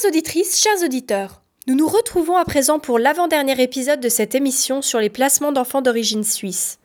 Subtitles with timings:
[0.00, 4.82] Chères auditrices, chers auditeurs, nous nous retrouvons à présent pour l'avant-dernier épisode de cette émission
[4.82, 6.78] sur les placements d'enfants d'origine suisse.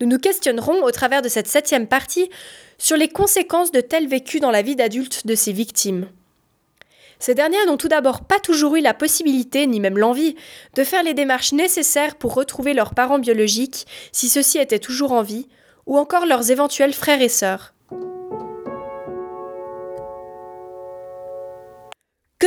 [0.00, 2.28] Nous nous questionnerons au travers de cette septième partie
[2.76, 6.08] sur les conséquences de tels vécus dans la vie d'adulte de ces victimes.
[7.18, 10.36] Ces dernières n'ont tout d'abord pas toujours eu la possibilité, ni même l'envie,
[10.74, 15.22] de faire les démarches nécessaires pour retrouver leurs parents biologiques, si ceux-ci étaient toujours en
[15.22, 15.48] vie,
[15.86, 17.72] ou encore leurs éventuels frères et sœurs.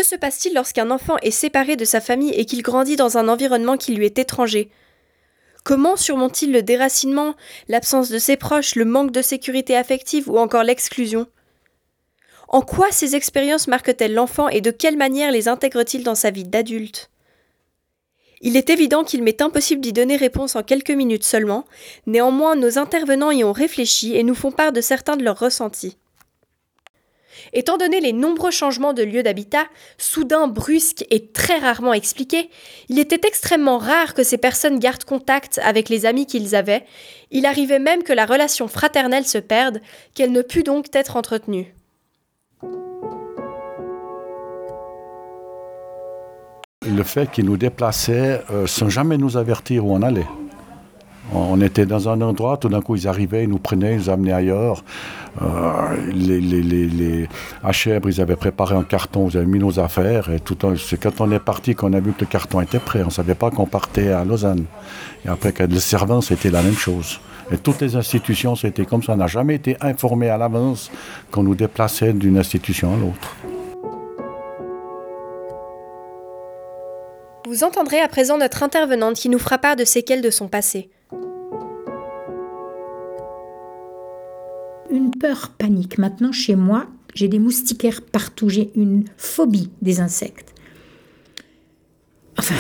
[0.04, 3.78] Se passe-t-il lorsqu'un enfant est séparé de sa famille et qu'il grandit dans un environnement
[3.78, 4.70] qui lui est étranger?
[5.64, 7.36] Comment surmonte-t-il le déracinement,
[7.70, 11.26] l'absence de ses proches, le manque de sécurité affective ou encore l'exclusion?
[12.50, 16.44] En quoi ces expériences marquent-elles l'enfant et de quelle manière les intègre-t-il dans sa vie
[16.44, 17.10] d'adulte?
[18.42, 21.64] Il est évident qu'il m'est impossible d'y donner réponse en quelques minutes seulement,
[22.08, 25.98] néanmoins nos intervenants y ont réfléchi et nous font part de certains de leurs ressentis.
[27.52, 29.66] Étant donné les nombreux changements de lieu d'habitat,
[29.98, 32.50] soudains, brusques et très rarement expliqués,
[32.90, 36.86] il était extrêmement rare que ces personnes gardent contact avec les amis qu'ils avaient,
[37.32, 39.82] il arrivait même que la relation fraternelle se perde,
[40.14, 41.74] qu'elle ne put donc être entretenue.
[46.86, 50.28] Le fait qu'ils nous déplaçaient euh, sans jamais nous avertir où on allait.
[51.36, 54.10] On était dans un endroit, tout d'un coup ils arrivaient, ils nous prenaient, ils nous
[54.10, 54.84] amenaient ailleurs.
[55.42, 57.28] Euh, les, les,
[58.06, 60.30] ils avaient préparé un carton, ils avaient mis nos affaires.
[60.30, 60.40] Et
[60.78, 63.02] c'est quand on est parti qu'on a vu que le carton était prêt.
[63.02, 64.66] On ne savait pas qu'on partait à Lausanne.
[65.26, 67.20] Et après, le servant, c'était la même chose.
[67.52, 69.14] Et toutes les institutions, c'était comme ça.
[69.14, 70.92] On n'a jamais été informé à l'avance
[71.32, 73.36] qu'on nous déplaçait d'une institution à l'autre.
[77.48, 80.90] Vous entendrez à présent notre intervenante qui nous fera part de séquelles de son passé.
[84.90, 85.98] Une peur panique.
[85.98, 88.50] Maintenant, chez moi, j'ai des moustiquaires partout.
[88.50, 90.54] J'ai une phobie des insectes.
[92.38, 92.56] Enfin,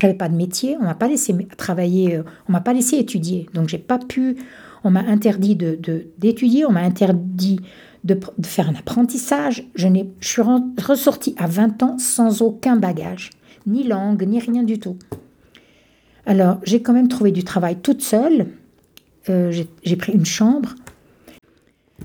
[0.00, 0.76] j'avais pas de métier.
[0.80, 2.16] On m'a pas laissé travailler.
[2.16, 3.48] Euh, on m'a pas laissé étudier.
[3.54, 4.36] Donc, j'ai pas pu.
[4.84, 6.64] On m'a interdit d'étudier.
[6.64, 7.60] on m'a interdit
[8.04, 9.66] de, faire un apprentissage.
[9.74, 9.88] Je
[10.20, 13.30] suis ressortie à 20 ans sans aucun bagage,
[13.66, 14.96] ni langue, ni rien du tout.
[16.26, 18.46] Alors, j'ai quand même trouvé du travail toute seule.
[19.28, 20.74] Euh, j'ai pris une chambre.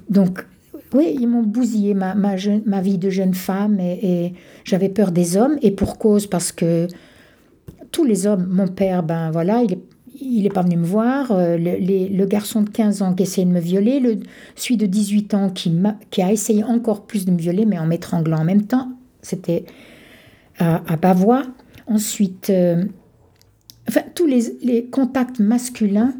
[0.09, 0.45] Donc,
[0.94, 2.35] oui, ils m'ont bousillé ma, ma,
[2.81, 4.33] vie de jeune femme et,
[4.63, 6.88] j'avais peur des hommes et pour cause parce que
[7.91, 9.81] tous les hommes, mon père, ben voilà, il est,
[10.22, 11.31] il est pas venu me voir.
[11.31, 11.78] Euh, le,
[12.16, 14.19] le, garçon de 15 ans qui essayait de me violer, le,
[14.55, 17.78] celui de 18 ans qui, a, qui a essayé encore plus de me violer, mais
[17.78, 18.89] en m'étranglant en même temps.
[19.22, 19.66] C'était
[20.59, 21.44] à, à Bavois.
[21.88, 22.84] Ensuite, euh,
[23.88, 26.13] enfin, tous les, les contacts masculins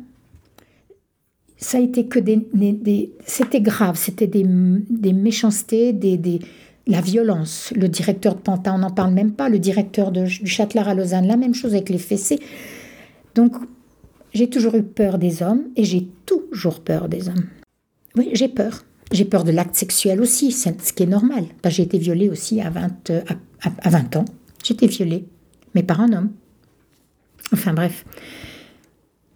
[1.57, 6.39] ça a été que des, des c'était grave, c'était des, des, méchancetés, des, des,
[6.88, 7.71] la violence.
[7.75, 9.49] Le directeur de Pantin, on n'en parle même pas.
[9.49, 12.39] Le directeur du Châtelard à Lausanne, la même chose avec les fessées.
[13.35, 13.55] Donc,
[14.33, 17.45] j'ai toujours eu peur des hommes et j'ai toujours peur des hommes.
[18.17, 18.83] Oui, j'ai peur.
[19.11, 21.45] J'ai peur de l'acte sexuel aussi, ce qui est normal.
[21.67, 24.25] J'ai été violée aussi à 20, à, à 20 ans.
[24.63, 25.25] J'étais violée,
[25.73, 26.31] mais par un homme.
[27.53, 28.03] Enfin bref,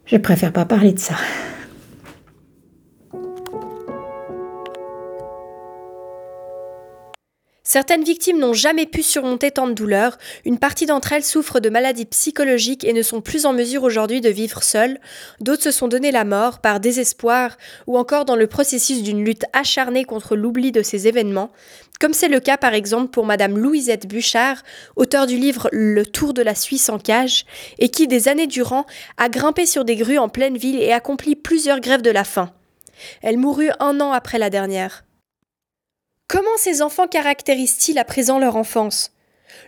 [0.06, 1.16] je préfère pas parler de ça.
[7.64, 11.70] Certaines victimes n'ont jamais pu surmonter tant de douleurs, une partie d'entre elles souffrent de
[11.70, 15.00] maladies psychologiques et ne sont plus en mesure aujourd'hui de vivre seules,
[15.40, 19.46] d'autres se sont donné la mort par désespoir ou encore dans le processus d'une lutte
[19.53, 21.52] acharnée contre l'oubli de ces événements,
[22.00, 24.64] comme c'est le cas par exemple pour Madame Louisette Bouchard,
[24.96, 27.46] auteure du livre Le Tour de la Suisse en cage,
[27.78, 28.86] et qui des années durant
[29.18, 32.52] a grimpé sur des grues en pleine ville et accompli plusieurs grèves de la faim.
[33.22, 35.03] Elle mourut un an après la dernière.
[36.30, 39.14] Comment ces enfants caractérisent-ils à présent leur enfance?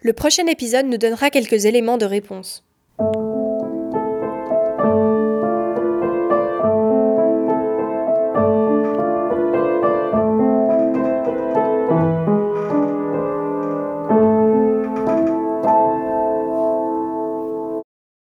[0.04, 2.64] Le prochain épisode nous donnera quelques éléments de réponse.